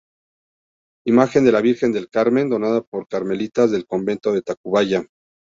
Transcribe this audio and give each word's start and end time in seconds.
Imagen 1.05 1.45
de 1.45 1.51
la 1.51 1.61
Virgen 1.61 1.91
del 1.91 2.09
Carmen, 2.09 2.49
donada 2.49 2.81
por 2.81 3.01
las 3.01 3.07
Carmelitas 3.09 3.69
del 3.69 3.85
convento 3.85 4.33
de 4.33 4.41
Tacubaya. 4.41 5.05